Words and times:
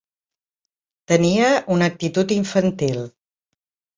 Tenia 1.11 1.51
una 1.75 1.89
actitud 1.93 2.33
infantil. 2.37 2.97